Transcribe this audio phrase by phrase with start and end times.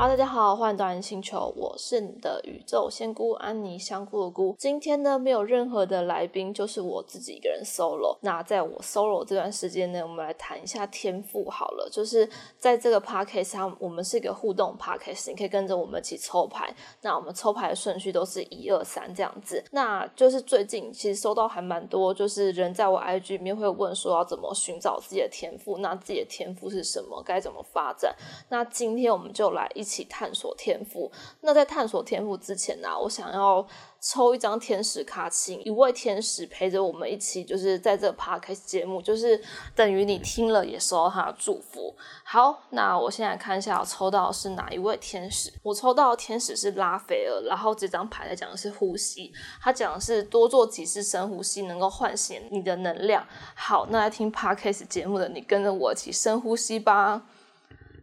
[0.00, 4.56] 哈，大家好，欢迎到人星球，我是你的宇宙仙姑安妮香菇的菇。
[4.58, 8.16] 今天呢，没有任何的来宾，就是我自己一个人 solo。
[8.22, 11.86] 那在我 solo 这段时间呢，我们来谈一下天赋好了。
[11.92, 12.26] 就是
[12.56, 16.74] 在这个 podcast 上，我们是一个互动 podcast，你可以跟着我们一起抽牌。
[17.02, 19.62] 那我们抽牌的顺序都是一二三这样子。
[19.70, 28.16] 那就是最近其实收到还蛮多，就是人在我 IG 里面会问说要怎么寻找自己的天赋，那自己的天赋是什么，该怎么发展？
[28.48, 29.84] 那今天我们就来一。
[29.90, 31.10] 一起探索天赋。
[31.40, 33.66] 那在探索天赋之前呢，我想要
[34.00, 39.42] 抽一张天使卡，请一位天使陪着我们一起，就是在这 podcast 节目，就是
[39.74, 41.92] 等于你听了也收到他的祝福。
[42.22, 45.52] 好，那我现在看一下，我抽到是哪一位天使？
[45.64, 47.42] 我抽到的天使是拉斐尔。
[47.48, 53.26] 然后这张牌在讲的是呼吸，他讲的是多做几次深呼吸，能够唤醒你的能量。
[53.56, 57.22] 好，那来听 podcast 节目的你，跟着我一起深呼吸吧。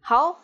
[0.01, 0.41] 好。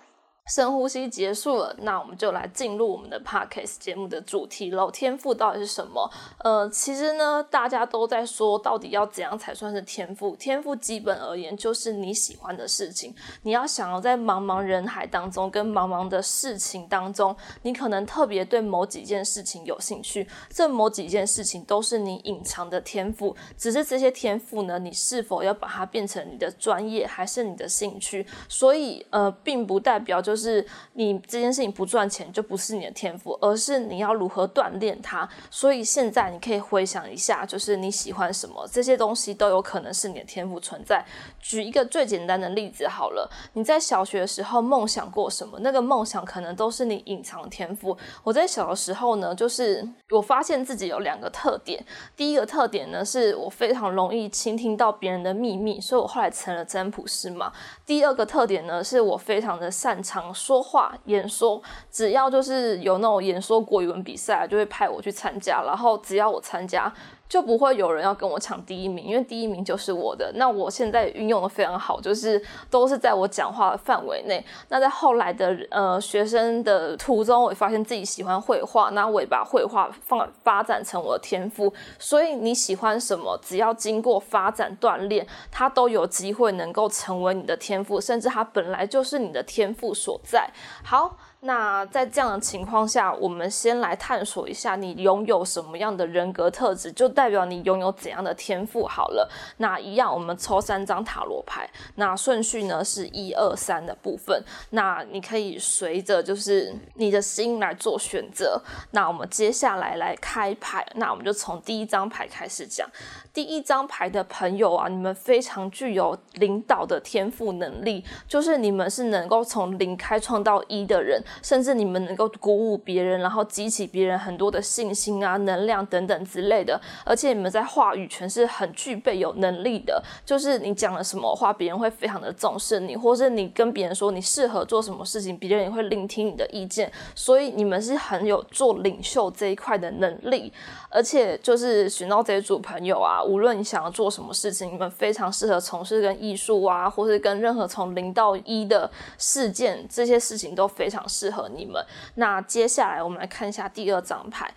[0.51, 4.91] 深呼吸结束了，那我们就来进入我们的 podcast 节目的主题喽。
[4.91, 6.11] 天赋到底是什么？
[6.39, 10.35] 呃，其实呢，大家都在说，到底要怎样才算是天赋？
[10.35, 13.15] 天赋基本而言，就是你喜欢的事情。
[13.43, 20.27] 你要想要在茫茫人海当中，跟茫茫的事情当中，你可能特别对某几件事情有兴趣。
[20.49, 28.27] 这某几件事情都是你隐藏的天赋，只是这些天赋呢，你是否要把它变成你的专业，还是你的兴趣？
[28.49, 30.32] 所以，呃，并不代表就。
[30.33, 35.29] 就是你这件事情不赚钱就不是你的天赋，而是你要如何锻炼它。
[35.51, 41.05] 所以现在你可以回想一下，就是你喜欢什么，这些东西都有可能是你的天赋存在。
[41.39, 45.59] 举一个最简单的例子好了，你在小学的时候梦想过什么？
[45.59, 47.95] 那个梦想可能都是你隐藏天赋。
[48.23, 51.85] 我在小的时候呢，就是我发现自己有两个特点。
[52.17, 57.53] 第一个特点呢，是我非常容易倾听到别人的秘密，所以我后来成了占卜师嘛。
[57.85, 60.22] 第二个特点呢，是我非常的擅长。
[60.31, 61.59] 说话演说，
[61.89, 65.63] 只要就是有那种演说国语文比赛，就会派我去参加。
[65.65, 66.93] 然后只要我参加。
[67.33, 70.31] 就不会有人要跟我抢第一名，因为第一名就是我的。
[70.35, 72.39] 那我现在运用的非常好，就是
[72.69, 74.45] 都是在我讲话的范围内。
[74.69, 81.73] 那在后来的呃学生的途中，我发现自己喜欢绘画，那我也把绘画放发展成我的天赋。
[81.97, 90.51] 所以你喜欢什么，只要经过发展锻炼，它都有机会能够成为你的天赋，甚至它本来就是你的天赋所在。
[90.83, 91.17] 好。
[91.45, 98.85] 那在这样的情况下，我们先来探索一下你拥有什么样的人格特质，就代表你拥有怎样的天赋。
[98.85, 104.41] 好了，那一样，我们抽三张塔罗牌，那顺序呢是一二三的部分。
[104.69, 108.61] 那你可以随着就是你的心来做选择。
[108.91, 112.89] 那我们接下来来开牌，那我们就从第一张牌开始讲。
[113.33, 126.79] 第一张牌的朋友啊，你们非常具有领导的天赋能力，就是你们是能够从零开创到一的人，甚至你们能够鼓舞别人，然后激起别人很多的信心啊、能量等等之类的。
[127.05, 136.91] 而且你们在话语权是很具备有能力的，就是你讲了什么话，别人会非常的重视你，或是你跟别人说你适合做什么事情，别人也会聆听你的意见。
[137.15, 140.51] 所以你们是很有做领袖这一块的能力，
[140.89, 143.23] 而且就是寻到这一组朋友啊。
[143.23, 151.81] 无论你想要做什么事情，你们非常适合从事跟艺术啊，或是跟任何从零到一的事件，这些事情都非常适适合你们。
[152.15, 154.53] 那接下来我们来看一下第二张牌。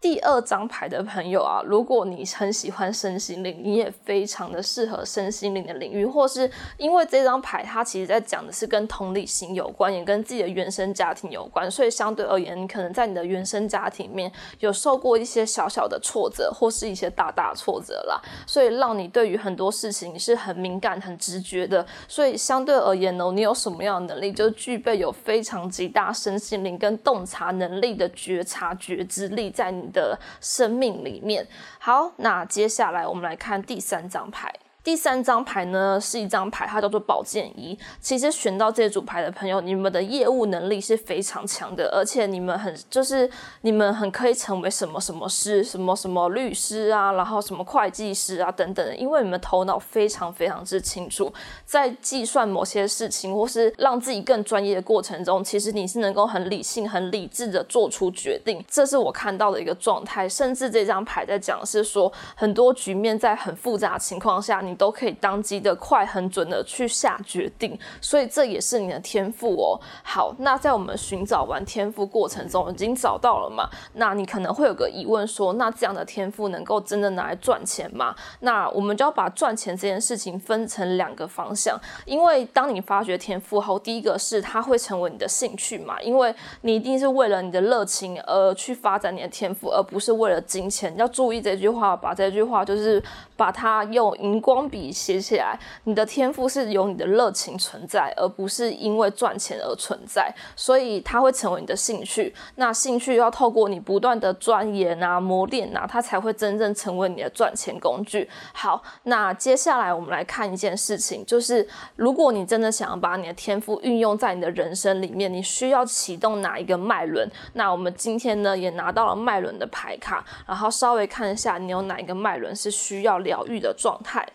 [0.00, 21.84] 第二张牌的朋友啊，如果你很喜欢身心灵，你也非常的适合身心灵的领域，或是因为这张牌它其实在讲的是跟同理心有关，也跟自己的原生家庭有关，所以相对而言，你可能在你的原生家庭里面有受过一些小小的挫折，或是一些大大挫折啦，所以让你对于很多事情是很敏感、很直觉的。
[22.06, 29.87] 所以相对而言呢，你有什么样的能力，就具备有非常极大身心灵跟洞察能力的觉察觉知力在你。
[29.92, 31.46] 的生命里面，
[31.78, 34.52] 好，那接下来我们来看第三张牌。
[34.84, 37.78] 第三张牌呢是一张牌，它叫做宝剑一。
[38.00, 43.28] 其实选到这组牌的朋友，你们的业务能力是非常强的，而且你们很就是
[43.62, 51.30] 你们很可以成为什么什么师，什么什么律师啊，然后什么会计师啊等等，因为你们头脑非常非常之清楚，
[51.66, 58.64] 在计算某些事情或是让自己更专业的过程中，其实你是能够很理性、很理智的做出决定。
[58.66, 60.26] 这是我看到的一个状态。
[60.26, 64.62] 甚至这张牌在讲是说，很多局面在很复杂情况下。
[64.68, 69.80] 你都可以当机的快、很准的去下决定，所以这也是你的天赋哦。
[70.02, 73.68] 好，那在我们寻找完天赋过程中，已经找到了嘛？
[73.94, 78.14] 那你可能会有个疑问说，那这样的天赋能够真的拿来赚钱吗？
[78.40, 90.96] 那我们就要把赚钱这件事情分成两个方向，因为当你发掘天赋后，第一个是它会成为你的兴趣嘛，因为你一定是为了你的热情而去发展你的天赋，而不是为了金钱。
[90.96, 93.02] 要注意这句话，把这句话就是
[93.36, 95.60] 把它用荧 光笔写起来。
[95.84, 102.34] 你的天赋是有你的热情存在，而不是因为赚钱而存在，所以它会成为你的兴趣。
[102.54, 108.26] 那兴趣要透过你不断的钻研啊、磨练啊，它才会真正成为你的赚钱工具。
[108.54, 117.30] 好，那接下来我们来看一件事情，就是如果你真的想要把你的天赋运用在你的人生里面，你需要启动哪一个脉轮？
[117.54, 124.26] 那我们今天呢也拿到了脉轮的牌卡，然后稍微看一下你有哪一个脉轮是需要疗愈的状态。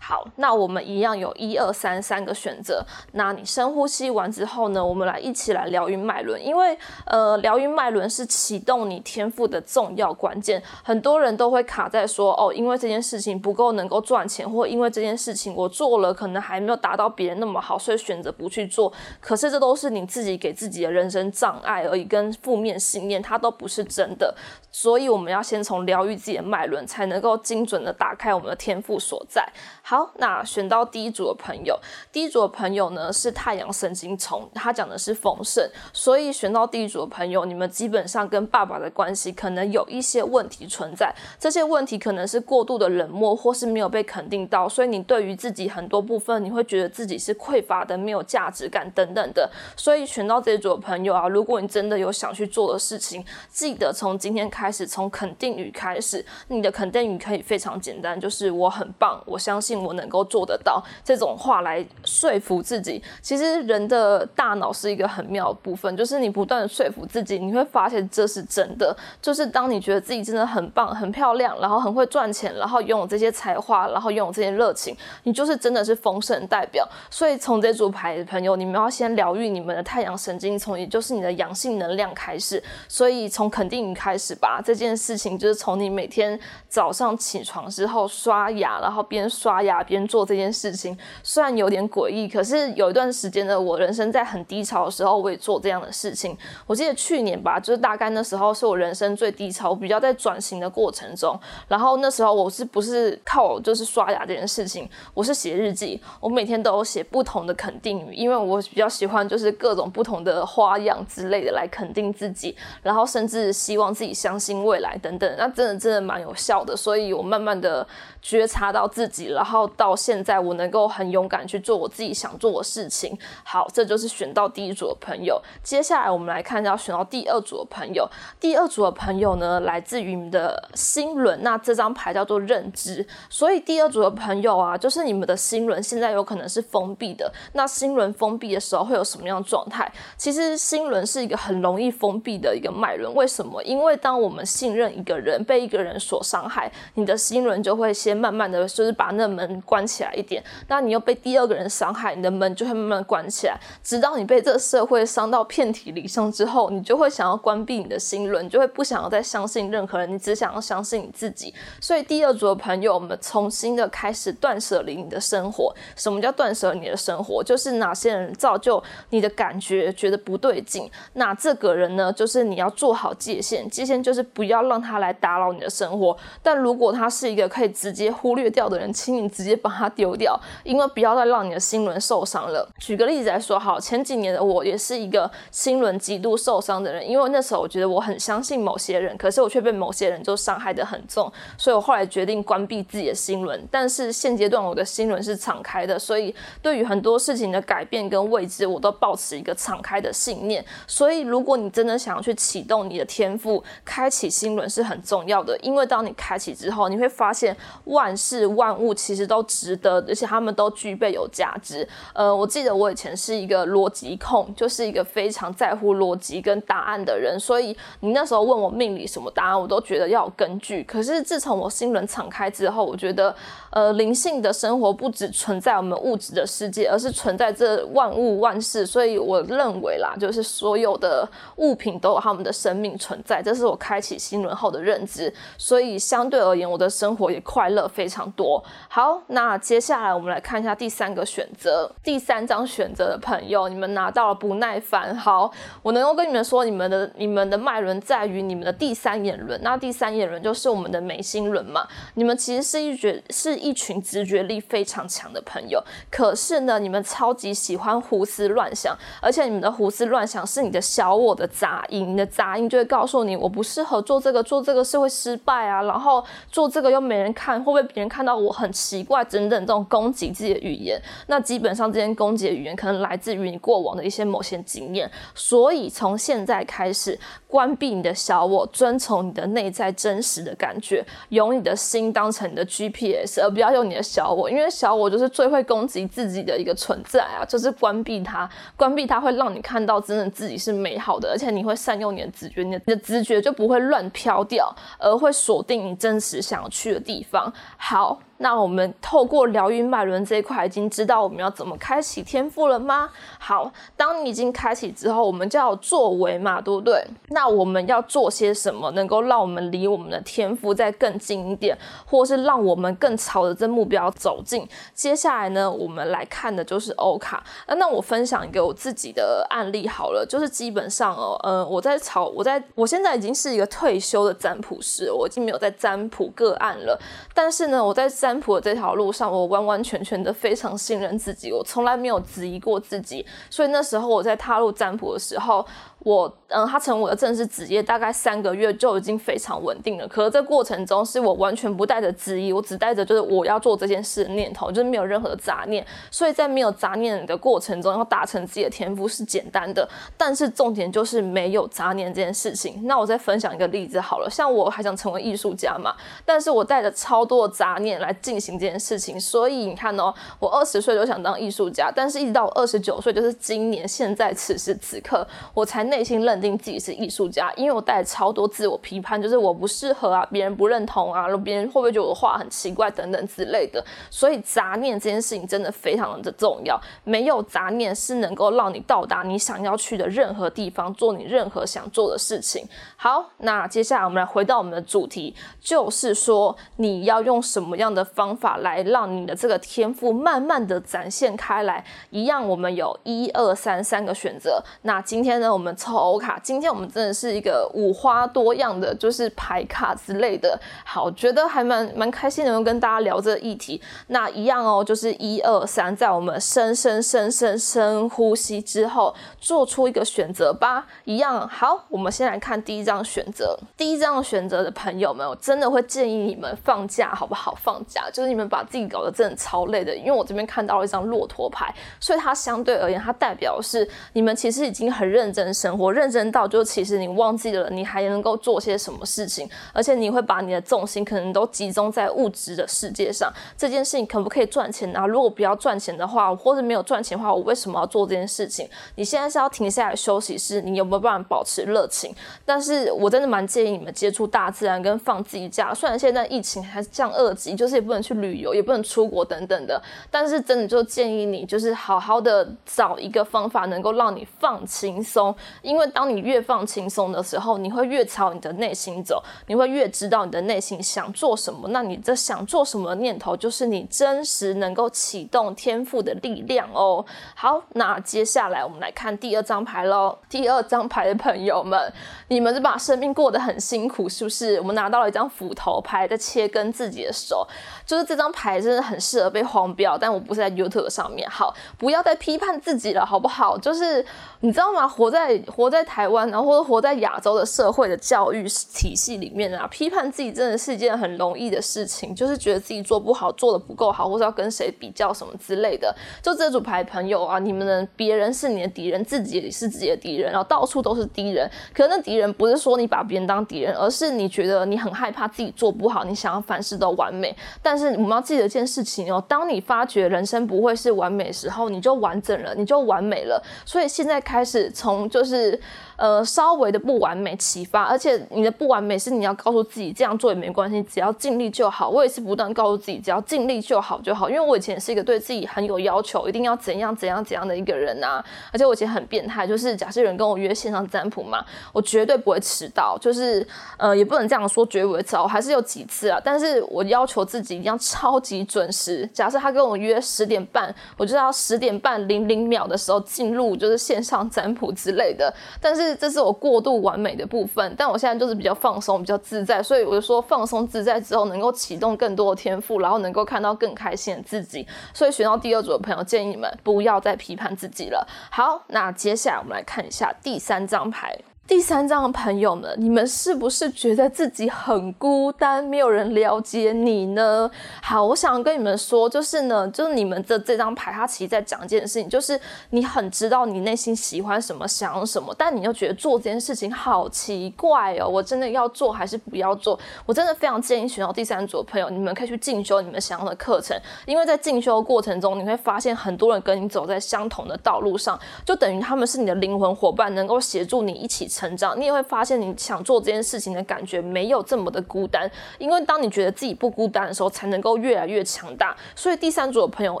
[0.00, 2.84] 好，那我们一样有一二三三个选择。
[3.12, 6.76] 那你深呼吸完之后呢，我们来一起来疗愈脉轮，因为
[7.06, 10.62] 呃，疗愈脉轮是启动你天赋的重要关键。
[10.82, 18.92] 很多人都会卡在说，哦，因为这件事情不够能够赚钱，或因为这件事情我做了可能还没有达到别人那么好，所以选择不去做。
[19.20, 24.34] 可是这都是你自己给自己的人生障碍而已，跟负面信念，它都不是真的。
[24.70, 29.46] 所以我们要先从疗愈自己的脉轮，才能够精准的打开我们的天赋所在。
[29.82, 31.78] 好，那选到第一组的朋友，
[32.10, 49.50] 第一组的朋友呢是太阳神经虫，他讲的是丰盛，所以选到第一组的朋友，你们基本上跟爸爸的关系可能有一些问题存在，这些问题可能是过度的冷漠，或是没有被肯定到，所以你对于自己很多部分，你会觉得自己是匮乏的，没有价值感等等的。
[49.76, 59.72] 所以选到这一组的朋友啊，如果你真的有想去做的事情，记得从今天开始，从肯定语开始，你的肯定语可以非常简单，就是我很棒，我相信。
[59.82, 63.02] 我能够做得到这种话来说服自己。
[63.20, 68.96] 其实人的大脑是一个很妙的部分，就是你不断的说服自己，你会发现这是真的。
[69.20, 76.88] 就是当你觉得自己真的很棒、很漂亮，然后很会赚钱，然后拥有这些才华，然后拥有这些热情，你就是真的是丰盛代表。
[77.10, 82.62] 所以从这组牌的朋友，你们要先疗愈你们的太阳神经，从也就是你的阳性能量开始。
[82.86, 89.82] 所以从肯定语开始吧，这件事情就是从你每天早上起床之后刷牙，然后边刷牙。
[89.82, 96.34] 边做这件事情，虽然有点诡异，可是有一段时间呢，我人生在很低潮的时候，我也做这样的事情。
[96.66, 101.38] 我记得去年吧，就是大概那时候是我人生最低潮，我比较在转型的过程中。
[101.68, 115.34] 然后那时候我是不是靠就是刷牙这件事情，我是写日记，我每天都有写不同的肯定语，因为我比较喜欢就是各种不同的花样之类的来肯定自己，然后甚至希望自己相信未来等等。
[115.36, 117.86] 那真的真的蛮有效的，所以我慢慢的
[118.22, 119.68] 觉察到自己，然后。
[119.74, 123.18] 到现在，我能够很勇敢去做我自己想做的事情。
[123.42, 125.40] 好，这就是选到第一组的朋友。
[125.62, 128.08] 接下来，我们来看一下选到第二组的朋友。
[128.38, 131.42] 第二组的朋友呢，来自于你们的心轮。
[131.42, 133.06] 那这张牌叫做认知。
[133.30, 137.32] 所以，第二组的朋友啊，就是你们的心轮现在有可能是封闭的。
[137.52, 139.90] 那心轮封闭的时候会有什么样的状态？
[140.16, 143.12] 其实，心轮是一个很容易封闭的一个脉轮。
[143.14, 143.62] 为什么？
[143.62, 149.52] 因为当我们信任一个人，被一个人所伤害，你的心轮就会先慢慢的就是把那门。
[149.64, 161.54] 关起来一点，那你又被第二个人伤害，你的门就会慢慢关起来，直到你被这个社会伤到遍体鳞伤之后，你就会想要关闭你的心轮，你就会不想要再相信任何人，你只想要相信你自己。
[161.80, 165.74] 所以第二组的朋友，我们重新的开始断舍离你的生活。
[165.96, 167.42] 什么叫断舍离你的生活？
[167.42, 176.16] 就是哪些人造就你的感觉觉得不对劲，那这个人呢，就是你要做好界限，界限就是不要让他来打扰你的生活。
[176.42, 179.52] 但如果他是一个可以直接忽略掉的人，请你直接。
[179.62, 182.68] 把它丢掉，因为不要再让你的心轮受伤了。
[182.80, 193.64] 举个例子来说，好，前几年的我也是一个心轮极度受伤的人，因为那时候我觉得我很相信某些人，可是我却被某些人就伤害的很重，所以我后来决定关闭自己的心轮。
[193.70, 200.64] 但是现阶段我的心轮是敞开的，所以对于很多事情的改变跟未知，我都保持一个敞开的信念。
[200.88, 209.40] 所以如果你真的想要去启动你的天赋，开启心轮是很重要的，因为当你开启之后，你会发现万事万物其实都。
[209.52, 211.86] 值得，而且他们都具备有价值。
[212.14, 220.82] 呃，我记得我以前是一个逻辑控，就是一个非常在乎逻辑跟答案的人，所以你那时候问我命理什么答案，我都觉得要有根据。
[220.84, 223.34] 可是自从我心轮敞开之后，我觉得，
[223.70, 228.86] 呃，灵性的生活不只存在我们物质的世界，而是存在这万物万事。
[228.86, 235.32] 所以我认为啦，就是所有的物品都有他们的生命存在，这是我开启心轮后的认知。
[235.58, 238.62] 所以相对而言，我的生活也快乐非常多。
[238.88, 245.16] 好，那接下来我们来看一下第三个选择，第三张选择的朋友，你们拿到了不耐烦。
[245.16, 245.50] 好，
[245.82, 251.86] 我能够跟你们说，你们的你们的脉轮在于你们的第三眼轮，那第三眼轮就是我们的眉心轮嘛。
[252.14, 268.72] 你们其实是一觉是一群直觉力非常强的朋友，可是呢，你们超级喜欢胡思乱想，而且你们的胡思乱想是你的小我的杂音，你的杂音就会告诉你，我不适合做这个，做这个是会失败啊，然后做这个又没人看，会不会别人看到我很。
[268.72, 277.16] 奇怪，等等，这种攻击自己的语言，那基本上这些攻击的语言可能来自于你过往的一些某些经验，所以从现在开始。
[277.52, 287.44] 关闭你的小我，遵从你的内在真实的感觉，用你的心当成你的 GPS，而不要用你的小我，因为小我就是最会攻击自己的一个存在啊！
[287.44, 297.52] 就是关闭它，关闭它会让你看到真的自己是美好的，而且你会善用你的直觉，你的你的直觉就不会乱飘掉，而会锁定你真实想要去的地方。
[297.76, 303.08] 好，那我们透过疗愈脉轮这一块，已经知道我们要怎么开启天赋了吗？
[303.38, 307.06] 好，当你已经开启之后，我们就要作为嘛，对不对？
[307.28, 314.68] 那我们要做些什么，能够让我们离我们的天赋再更近一点，或是让我们更朝着这目标走近？
[314.92, 317.44] 接下来呢，我们来看的就是欧卡。
[317.68, 327.00] 那那我分享一个我自己的案例好了，就是基本上哦，呃，我在朝我在我现在已经是一个退休的占卜师，我已经没有在占卜个案了。
[327.32, 333.26] 但是呢，我在占占卜的这条路上，我完完全全的非常信任自己，我从来没有质疑过自己。
[333.50, 335.64] 所以那时候我在踏入占卜的时候。
[336.04, 340.08] 我嗯，他成为我的正式职业，大概三个月就已经非常稳定了。
[340.08, 345.86] 可是这过程中，是我完全不带着质疑，我只带着就是我要做这件事的念头，就是没有任何的杂念。
[346.10, 349.88] 所以在没有杂念的过程中，要达成自己的天赋是简单的。
[350.16, 352.80] 但是重点就是没有杂念这件事情。
[352.84, 359.20] 那我再分享一个例子好了，像我还想成为艺术家嘛，但是我带着超多的杂念来进行这件事情。
[359.20, 365.82] 所以你看哦，我二十岁就想当艺术家，但是一直到我二十九岁，就是今年现在此时此刻，我才。
[365.92, 373.84] 内心认定自己是艺术家，因为我带超多自我批判，就是我不适合啊，别人不认同啊，别人会不会觉得我画很奇怪等等之类的。
[374.08, 382.64] 所以杂念这件事情真的非常的重要，没有杂念是能够让你到达你想要去的任何地方，做你任何想做的事情。
[382.96, 391.84] 好，那接下来我们来回到我们的主题，就是说你要用什么样的方法来让你的这个天赋慢慢的展现开来。
[392.10, 394.62] 一样，我们有一二三三个选择。
[394.82, 395.72] 那今天呢，我们。
[395.82, 400.56] 抽欧卡，今天我们真的是一个五花多样的，就是牌卡之类的。
[400.84, 403.82] 好，觉得还蛮蛮开心，能够跟大家聊这个议题。
[404.08, 410.86] 那一样哦，就是一二三，在我们深深深深深呼吸之后，做出一个选择吧。
[411.04, 413.58] 一样好，我们先来看第一张选择。
[413.76, 417.56] 第一张选择的朋友们，我真的会建议你们放假，好不好？
[417.60, 425.72] 放就是你们把自己搞得真的超累的，因为我这边看到了一张骆驼牌，所以它相对而言，它代表是你们其实已经很认真生。
[425.76, 433.32] 活认真到，就其实你忘记了你还能够做些什么事情，而且你会把你的重心可能都集中在物质的世界上。
[433.56, 435.06] 这件事情可不可以赚钱呢？
[435.06, 438.68] 如果不要赚钱的话，或者没有赚钱的话，我为什么要做这件事情？
[438.96, 442.14] 你现在是要停下来休息，是你有没有办法保持热情？
[442.44, 445.72] 但是我真的蛮建议你们接触大自然跟放自己假。
[445.74, 455.34] 虽然现在疫情还是降二级，就是不能去旅游，也不能出国等等的，但是真的就建议你就是好好的找一个方法，能够让你放轻松。
[455.60, 461.68] 因为当你越放轻松的时候，你会越朝你的内心走，你会越知道你的内心想做什么。
[461.68, 467.04] 那你这想做什么念头，就是你真实能够启动天赋的力量哦。
[467.34, 470.16] 好，那接下来我们来看第二张牌喽。
[470.28, 471.92] 第二张牌的朋友们，
[472.28, 474.58] 你们是把生命过得很辛苦，是不是？
[474.60, 477.46] 我们拿到了一张斧头牌，在切割自己的手，
[477.84, 481.28] 就是这张牌真的很适合被黄标，但我不是在 YouTube 上面。
[481.28, 483.58] 好，不要再批判自己了，好不好？
[483.58, 484.04] 就是
[484.40, 484.88] 你知道吗？
[484.88, 485.82] 活在活在。
[485.92, 495.94] 台湾，然后活在亚洲的社会的教育体系里面啊，批判自己真的是一件很容易的事情，就是觉得自己做不好，做的不够好，或者要跟谁比较什么之类的。
[496.22, 501.50] 就这组牌朋友啊，你们的别人是你的敌人，自己是自己的敌人，然后到处都是敌人。
[501.74, 507.36] 可那敌人不是说你把别人当敌人，而是你觉得你很害怕自己做不好，你想要凡事都完美。
[507.62, 513.42] 但是我们要记得一件事情哦，当你发觉人生不会是完美时候，你就完整了，你就完美了。
[513.64, 515.60] 所以现在开始从就是。
[516.02, 521.88] 呃稍微的不完美启发，而且你的不完美是你要告诉自己这样做也没关系，只要尽力就好。
[521.88, 539.08] 我也是不断告诉自己，只要尽力就好就好，因为我以前是一个对自己很有要求，一定要怎样怎样怎样的一个人啊，而且我以前很变态，就是假设有人跟我约线上占卜嘛，我绝对不会迟到，就是呃也不能这样说，绝不会迟到，我还是有几次啊，但是我要求自己一定要超级准时。
[539.14, 545.32] 假设他跟我约十点半，我就要十点半零零秒的时候进入，就是线上占卜之类的。
[545.60, 554.66] 但是这是我过度完美的部分，但我现在就是比较放松，比较自在，所以我就说放松自在之后，能够启动更多的天赋，然后能够看到更开心的自己。
[554.92, 558.06] 所以选到第二组的朋友，建议你们不要再批判自己了。
[558.30, 561.18] 好，那接下来我们来看一下第三张牌。
[561.48, 567.50] 第三张的朋友们，你们是不是觉得自己很孤单，没有人了解你呢？
[567.82, 579.78] 好，我想跟你们说，就是呢，就是你们的这张牌，它其实在讲一件事情，就是你很知道你内心喜欢什么，想要什么，但你又觉得做这件事情好奇怪哦，我真的要做还是不要做？
[580.06, 591.31] 我真的非常建议选到第三组的朋友，你们可以去进修你们想要的课程，因为在进修的过程中，你会发现很多人跟你走在相同的道路上，就等于他们是你的灵魂伙伴，能够协助你一起。
[591.32, 598.76] 成长，你也会发现你想做这件事情的感觉没有这么的孤单，因为当你觉得自己不孤单的时候，才能够越来越强大。
[598.94, 600.00] 所以第三组的朋友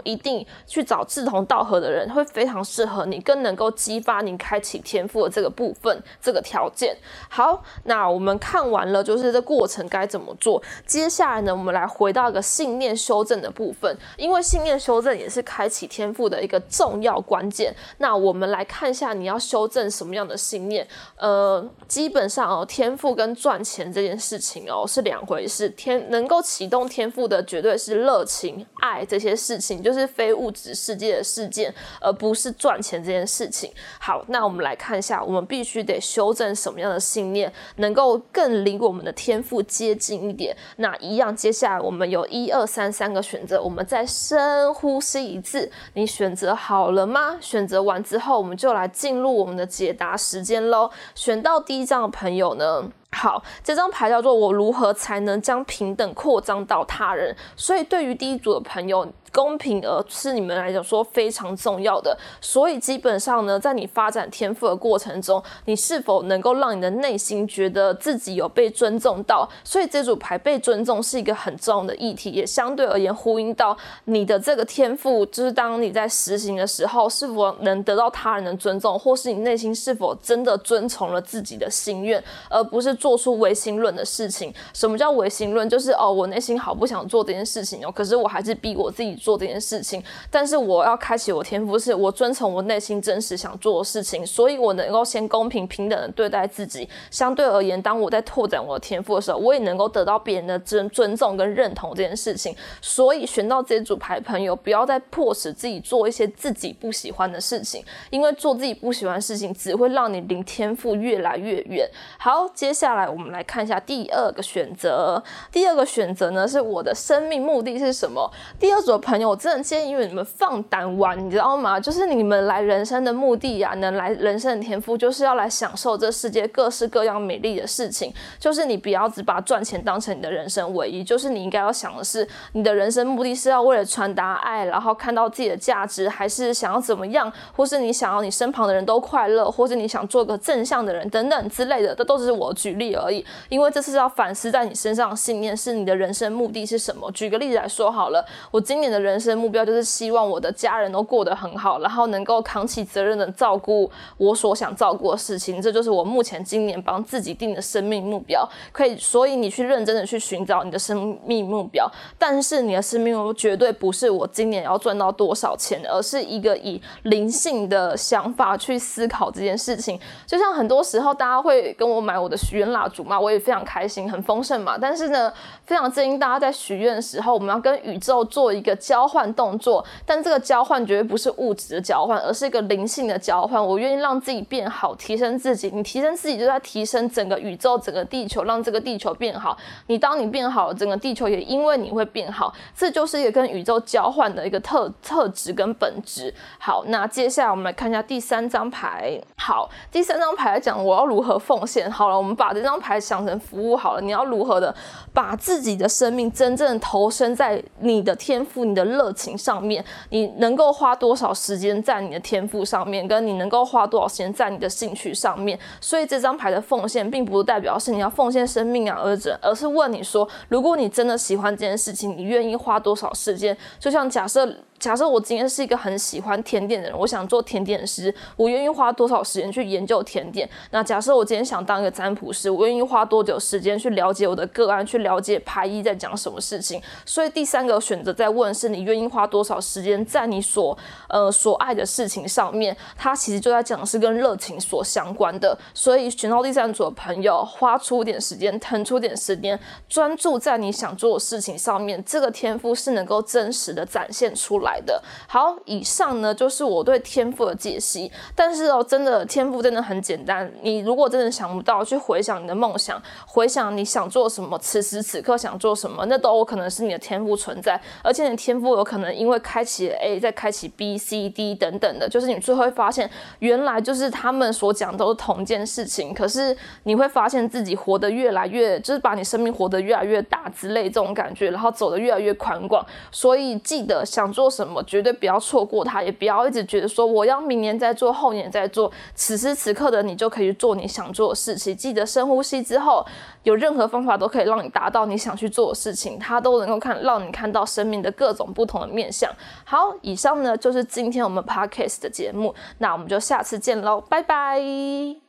[0.04, 6.96] 一定去找志同道合的人，会非常适合你，更能够激发你开启天赋的这个部分，这个条件。
[7.28, 10.62] 好，那我们看完了，就是这过程该怎么做。
[10.86, 17.74] 接下来呢，我们来回到一个信念修正的部分，因为信念修正也是开启天赋的一个重要关键。
[17.98, 20.86] 那我们来看一下，你要修正什么样的信念？
[21.22, 21.70] 呃。
[21.88, 25.68] 基本上哦，天赋跟赚钱这件事情哦是两回事。
[25.68, 33.70] 天能够启动天赋的，绝对是热情、爱这些事情，就是非物质世界的事件，而不是赚钱这件事情。
[34.00, 40.56] 好，那我们来看一下，我们必须得修正什么样的信念，能够更离我们的天赋接近一点。
[40.76, 45.70] 那一样，接下来我们有一二三三个选择，我们再深呼吸一次。
[45.92, 47.36] 你选择好了吗？
[47.42, 50.90] 选择完之后，我们就来进入我们的解答时间喽。
[51.14, 52.90] 选到第一张的朋友呢？
[53.12, 57.36] 好，这张牌叫做“我如何才能将平等扩张到他人”。
[57.56, 59.06] 所以，对于第一组的朋友。
[59.34, 69.48] 公平而是你们来讲说非常重要的，所以基本上呢，在你发展天赋的过程中，你是否能够让你的内心觉得自己有被尊重到？
[69.64, 84.52] 所以这组牌被尊重是一个很重要的议题，也相对而言呼应到你的这个天赋，就是当你在实行的时候，是否能得到他人的尊重，或是你内心是否真的遵从了自己的心愿，而不是做出唯心论的事情。
[84.74, 85.66] 什么叫唯心论？
[85.68, 89.16] 就是哦，我内心好不想做这件事情哦，可是我还是逼我自己。
[89.22, 96.88] 做这件事情，但是我要开启我天赋，是我遵从我内心真实想做的事情，所以我能够先公平平等的对待自己。
[97.08, 102.54] 相对而言，当我在拓展我的天赋的时候，我也能够得到别人的尊尊重跟认同这件事情。
[102.80, 111.88] 所以选到这组牌朋友，不要再迫使自己做一些自己不喜欢的事情，因为做自己不喜欢的事情，只会让你离天赋越来越远。
[112.18, 115.22] 好，接下来下来我们来看一下第二个选择。
[115.50, 118.30] 第二个选择呢，是我的生命目的是什么？
[118.60, 121.80] 第二组的朋友，我真的建议你们放胆玩，你知道吗？
[121.80, 128.12] 就是你们来人生的目的呀，能来人生的天赋，就是要来享受这世界各式各样美丽的事情。
[128.38, 143.22] 就是你不要只把赚钱当成你的人生唯一，就是你应该要想的是，你的人生目的是要为了传达爱，然后看到自己的价值，还是想要怎么样，或是你想要你身旁的人都快乐，或者你想做个正向的人等等之类的，这都是我举例而已。
[143.50, 147.10] 因为这是要反思在你身上的信念，是你的人生目的是什么？
[147.12, 149.02] 举个例子来说好了，我今年的。
[149.02, 158.48] 人生目标就是希望我的家人都过得很好，然后能够扛起责任的照顾我所想照顾的事情，这就是我目前今年帮自己定的生命目标。
[158.70, 169.98] 可以，所以你去认真的去寻找你的生命目标，但是你的生命目标绝对不是我今年要赚到多少钱，而是一个以灵性的想法去思考这件事情。
[170.24, 174.76] 就像很多时候大家会跟我买我的许蜡烛嘛，我也非常开心，很丰盛嘛。
[174.78, 175.32] 但是呢，
[175.64, 178.76] 非常建议大家在许愿的时候，我们要跟宇宙做一个。
[178.92, 183.64] 交换动作，但这个交换绝对不是物质的交换，而是一个灵性的交换。
[183.64, 185.70] 我愿意让自己变好，提升自己。
[185.72, 189.56] 你提升自己，就在提升整个宇宙、整个地球，让这个地球变好。
[189.86, 192.52] 你当你变好，整个地球也因为你会变好。
[192.74, 196.34] 这就是一个跟宇宙交换的一个特特质跟本质。
[196.58, 199.18] 好，那接下来我们来看一下第三张牌。
[199.36, 201.90] 好，第三张牌来讲，我要如何奉献？
[201.90, 204.00] 好了，我们把这张牌想成服务好了。
[204.00, 204.72] 你要如何的
[205.12, 208.82] 把自己的生命真正投身在你的天赋、你的。
[208.92, 215.58] 热情上面，你能够花多少时间在你的天赋上面，跟你能够花多少时间在你的兴趣上面。
[215.80, 223.56] 所以这张牌的奉献，并不代表是你要奉献生命啊，而者而是问你说，如果你真的喜欢这件事情，你愿意花多少时间？
[223.78, 224.46] 就像假设。
[224.82, 230.50] 假设我今天是一个很喜欢甜点的人，我想做甜点师，我愿意花多少时间去研究甜点？
[230.72, 236.82] 那假设我今天想当一个占卜师，我愿意花多久时间去了解我的个案，去了解牌意在讲什么事情？
[237.06, 240.76] 所以第三个选择在问是你愿意花多少时间在你所
[241.08, 242.76] 呃所爱的事情上面？
[242.96, 245.56] 它其实就在讲是跟热情所相关的。
[245.72, 249.56] 所以选到第三组的朋友，花出点时间，腾出点时间，
[249.88, 254.71] 专注在你想做的事情上面，这个天赋是能够真实的展现出来。
[254.80, 258.10] 的好，以上呢就是我对天赋的解析。
[258.34, 260.50] 但是哦，真的天赋真的很简单。
[260.62, 267.80] 你如果真的想不到，去回想你的梦想，回想你想做什么，此时此刻想做什么，那都有可能是你的天赋存在。
[268.02, 276.12] 而且你天赋有可能因为开启 A，再开启 B、C、D 等等的，就是你最后会发现，原来就是他们所讲都是同一件事情。
[276.14, 282.84] 可是你会发现自己活得越来越，就是把你生命活得越来越大之类这种感觉，然后走得越来越宽广。
[283.10, 284.61] 所以记得想做什么。
[284.64, 288.90] 什么绝对不要错过它，也不要一直觉得说我要明年再做，后年再做。
[289.14, 291.76] 此时此刻的你就可以做你想做的事情。
[291.76, 293.04] 记得深呼吸之后，
[293.42, 299.30] 有任何方法都可以让你达到你想去做的事情，它都能够看让你看到生命的各种不同的面相。
[299.64, 305.22] 好，以上呢就是今天我们 podcast 的节目，那我们就下次见喽，拜拜。